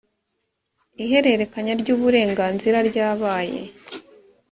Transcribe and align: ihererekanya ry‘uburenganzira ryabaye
ihererekanya 1.03 1.73
ry‘uburenganzira 1.81 2.77
ryabaye 2.89 3.61